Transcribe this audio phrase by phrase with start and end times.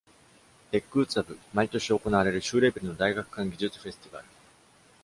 [0.71, 4.25] TechUtsav -毎年行われる州レベルの大学間技術フェスティバル。